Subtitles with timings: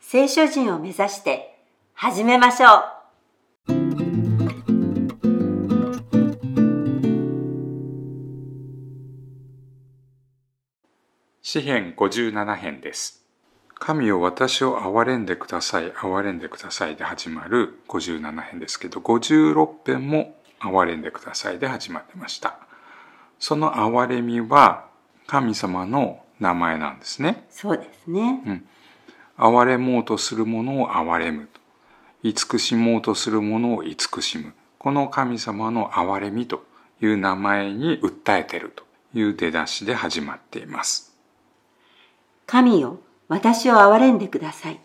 [0.00, 1.58] 聖書人を目指して
[1.92, 2.98] 始めましょう。
[11.42, 13.24] 詩編57編です。
[13.74, 22.58] 神を私を憐れんでください、憐れんでくださいで始まる57編ですけど、56編も憐れんでくださいで始まってました。
[23.38, 24.86] その憐れみは
[25.26, 27.46] 神様の名前なんですね。
[27.50, 28.62] そうですね。
[29.38, 31.48] 憐れもうとするものを憐れむ。
[32.24, 34.52] 慈しもうとするものを慈しむ。
[34.78, 36.64] この神様の憐れみと
[37.00, 41.14] いう名前に訴えているという出だしで始まっています。
[42.46, 44.80] 神よ、私を憐れんでください。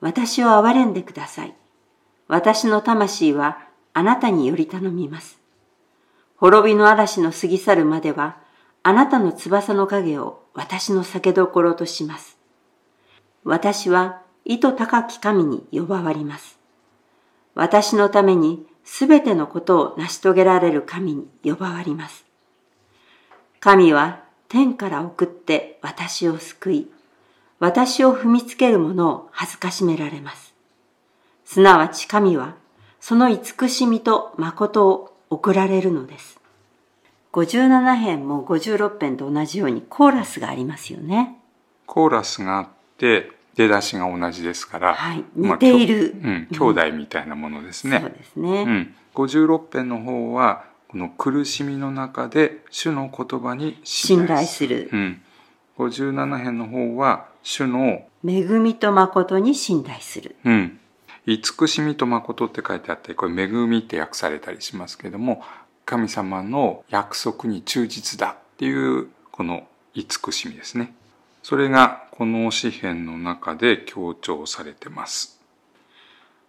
[0.00, 1.54] 私を憐れんでください。
[2.26, 3.58] 私の魂は
[3.92, 5.38] あなたにより頼みます。
[6.38, 8.36] 滅びの嵐の過ぎ去るまでは、
[8.82, 12.35] あなたの翼の影を私の酒どころとします。
[13.46, 16.58] 私は意図高き神に呼ばわります。
[17.54, 22.24] 私のためにすべてのことを成し遂げられる神に呼ばわります。
[23.60, 26.90] 神は天から送って私を救い、
[27.60, 30.52] 私を踏みつける者を恥ずかしめられます。
[31.44, 32.56] すなわち神は、
[33.00, 36.40] その慈しみと誠を送られるのです。
[37.32, 41.38] 57編も56編と同じようにコーラスがありますよね。
[41.86, 46.14] コーラスがあって出だしが同じですから、はいまあ似ている
[46.52, 48.00] きょうん、兄弟みたいなものですね。
[48.00, 48.62] そうですね。
[48.62, 54.96] うん、56編の方はこの苦しみの中で主の言葉に信頼するう。
[54.96, 55.22] ん、
[55.78, 60.36] 57編の方は主の、恵みと誠に信頼する。
[60.44, 60.78] うん、
[61.26, 65.42] 慈しみと誠って書いてあってこれ恵みって訳されたりしますけども
[65.84, 70.92] 神様の約束に忠実だっていうこの慈しみですね。
[71.48, 75.40] それがこの詩篇の中で強調されてます。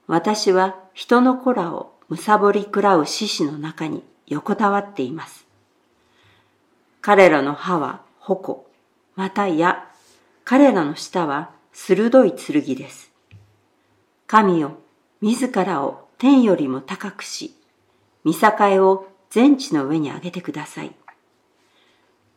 [0.07, 5.45] 私は人の子らを貪り食らう獅子の中に横たわっています。
[6.99, 8.65] 彼らの歯は矛、
[9.15, 9.87] また矢、
[10.43, 13.11] 彼らの舌は鋭い剣です。
[14.25, 14.79] 神よ、
[15.21, 17.53] 自らを天よりも高くし、
[18.23, 18.49] 見境
[18.89, 20.95] を全地の上に上げてください。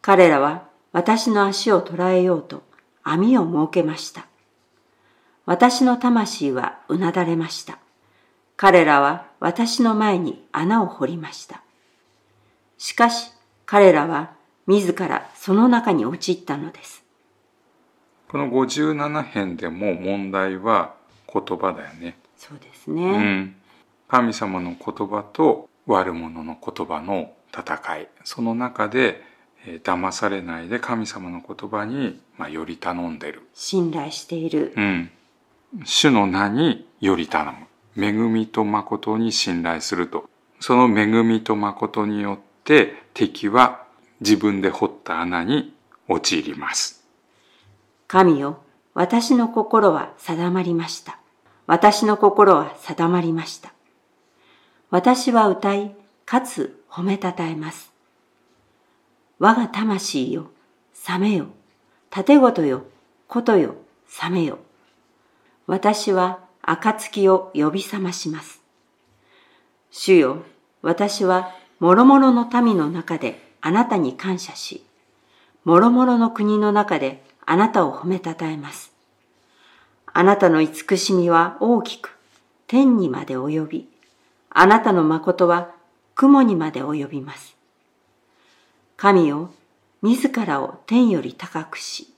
[0.03, 2.63] 彼らは私の足を捉えようと
[3.03, 4.27] 網を設けました。
[5.47, 7.79] 私の魂はうなだれました。
[8.57, 11.63] 彼らは私の前に穴を掘りました。
[12.77, 13.33] しかし
[13.67, 14.33] 彼らは
[14.67, 17.05] 自らその中に陥ったのです。
[18.29, 20.95] この57編でも問題は
[21.33, 22.17] 言葉だよね。
[22.37, 23.19] そうですうね。
[23.43, 23.57] ん、
[24.09, 29.30] 神様の言葉と悪者の言葉の戦いその中で、えー
[29.85, 34.73] 騙されないで神様の言葉に、まあ、より頼んでる、信頼している。
[34.77, 35.11] うん、
[35.85, 37.67] 主の名により頼む
[37.97, 40.29] 恵みと誠に信頼すると
[40.61, 43.85] その恵みと誠によって敵は
[44.21, 45.75] 自分で掘った穴に
[46.09, 47.01] 陥ります
[48.11, 48.59] 神よ、
[48.93, 51.21] 私の心は定まりました。
[51.69, 53.73] 私の心は定まりました。
[54.91, 55.95] 私は歌い、
[56.27, 57.90] かつ褒めたたえます。
[59.41, 60.51] 我が魂よ、
[60.93, 61.47] 覚めよ。
[62.11, 62.85] 盾ごとよ、
[63.27, 63.75] ことよ、
[64.07, 64.59] 覚めよ。
[65.67, 68.61] 私は暁を呼び覚まします。
[69.91, 70.43] 主よ、
[70.83, 74.85] 私は諸々の民の中であなたに感謝し、
[75.65, 78.93] 諸々の国の中であなたを褒めたたえます。
[80.13, 82.15] あなたの慈しみは大きく、
[82.67, 83.89] 天にまで及び、
[84.51, 85.71] あなたの誠は
[86.15, 87.60] 雲にまで及びます。
[89.01, 89.51] 神よ、
[90.03, 92.13] 自らを天より高くし、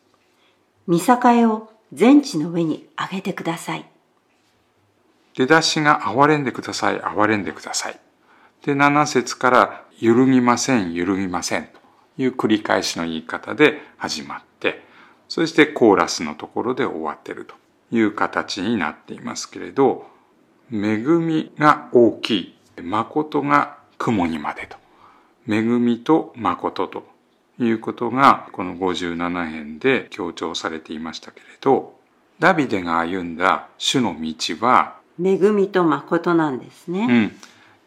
[0.89, 1.15] 見境
[1.49, 3.89] を全地の上に上げてください。
[5.37, 8.01] 出だしが憐れんでください、憐れんでください。
[8.67, 11.79] で、7節から揺るぎません、揺るぎませんと
[12.19, 14.83] いう繰り返しの言い方で始まって、
[15.29, 17.55] そしてコーラスのところで終わってると
[17.93, 20.09] いう形になっていますけれど、
[20.73, 24.82] 恵みが大きい、誠が雲にまでと。
[25.49, 27.05] 恵みと誠と
[27.59, 31.95] いうことがこの57編で強調されていましたけれど、
[32.39, 34.35] ダビデが歩んだ主の道
[34.67, 37.31] は、恵みと誠なんですね。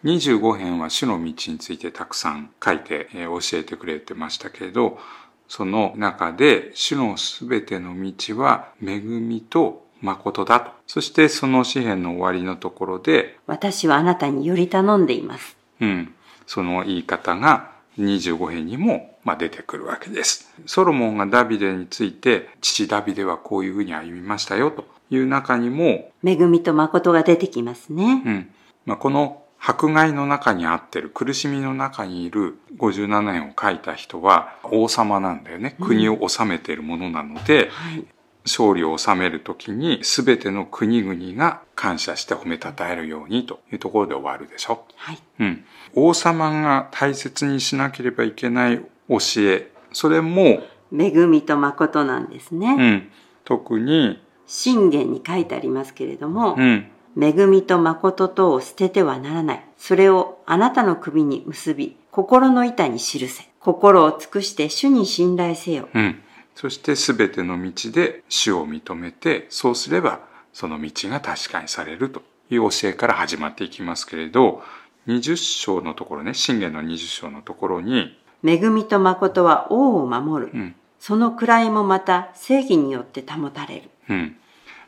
[0.04, 0.16] うん。
[0.18, 5.00] 25編は主の道についてたくさん書いて、えー教えてくれてましたけれど、
[5.48, 10.72] その中で主のすべての道は恵みと誠だと。
[10.88, 15.57] そしてその詩篇の終わりのところで、私はあなたにより頼んでいます。
[15.81, 16.13] うん、
[16.47, 20.53] その言い方が25編にもまあ出てくるわけです。
[20.65, 28.21] ソロモンがダビデについて、父ダビデはこういうふうに歩みましたよという中にも、恵みと誠が出てきますね。
[28.25, 28.50] うん
[28.86, 35.75] まあ、この迫害の中にあってる、苦しみの中にいる57年を書いた人は王様なんだよね。
[35.81, 38.06] 国を治めているものなので、はい。
[38.45, 44.86] 勝利を収めるときに全ての国々が感謝して褒めたたえるようにというところで終わるでしょ。
[44.95, 45.19] はい。
[45.39, 45.65] うん。
[45.95, 48.77] 王様が大切にしなければいけない
[49.09, 50.62] 教え、それも、
[50.97, 52.75] 恵みと誠なんですうね。
[52.75, 53.09] ん、
[53.44, 56.88] 特に、信玄に書いてありますけれどもう、ん、
[57.19, 59.65] 恵みと誠とを捨ててはならない。
[59.77, 63.47] それをあなたの首に結び、心の板に記せ。
[63.59, 65.89] 心を尽くして主に信頼せよ。
[65.94, 66.21] うん。
[66.56, 70.22] そして全ての道で主を認めて、そうすれば
[70.54, 74.63] その道が確かにされるという教えから始まっていきますけれど、
[75.07, 80.52] 20章のところね、信玄の20章のところに、恵みと誠は王を守る。
[80.54, 83.90] うん、その位もまた正義によって保たれる。
[84.10, 84.38] うん。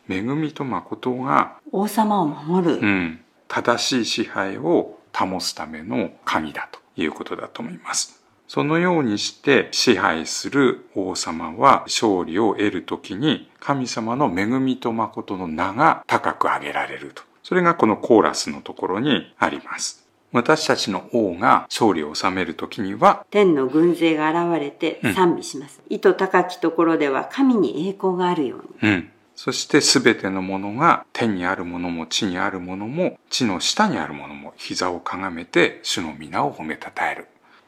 [0.10, 2.74] 恵みと誠が、王様を守る。
[2.76, 8.24] うん、正しい支配を保つための神だということだと思います。
[8.48, 17.24] そのようにして支配する王様は勝利を得るときに神様の恵みと誠の名が高く上げられると。
[17.44, 20.08] それがこのコーラスのところにあります。
[20.34, 25.82] 私たちの王が勝利を収めるときには、天の軍勢が現れて賛美します。
[25.90, 28.92] 意図高きところでは神に栄光があるように。
[28.92, 29.10] うん。
[29.36, 37.28] そしてすべてのものが天にあるものも地にあるものも地の下にあるものも膝をかがめて主の皆を褒めたたえる。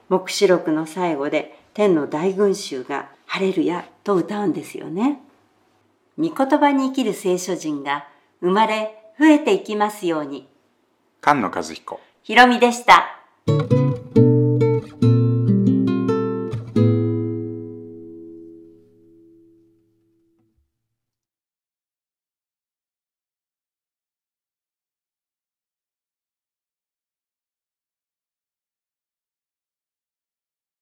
[0.09, 5.21] 黙示録の最後で天の大群衆がハレルヤと歌うんですよね。
[6.17, 8.07] 御言葉に生きる聖書人が
[8.41, 10.47] 生まれ増えていきますように。
[11.23, 11.99] 菅野和彦。
[12.23, 13.19] ひろみでした。